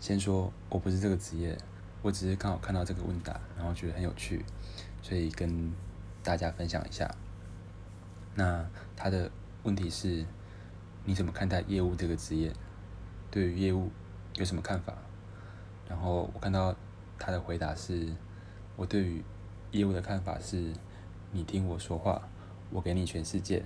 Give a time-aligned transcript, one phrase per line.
[0.00, 1.56] 先说我不是这个职业
[2.02, 4.44] 我只是刚好看到这个问答然后觉得很有趣
[5.02, 5.72] 所以跟
[6.22, 7.10] 大家分享一下。
[8.34, 8.66] 那
[8.96, 9.30] 他的
[9.62, 10.24] 问题是
[11.04, 12.52] 你怎么看待业务这个职业？
[13.30, 13.90] 对于业务
[14.34, 14.94] 有什么看法？
[15.88, 16.74] 然后我看到
[17.18, 18.08] 他的回答是
[18.76, 19.22] 我对于
[19.70, 20.72] 业务的看法是
[21.30, 22.28] 你听我说话
[22.70, 23.64] 我给你全世界